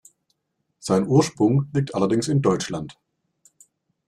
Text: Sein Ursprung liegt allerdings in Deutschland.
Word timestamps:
Sein 0.79 1.05
Ursprung 1.05 1.69
liegt 1.75 1.93
allerdings 1.93 2.27
in 2.27 2.41
Deutschland. 2.41 2.97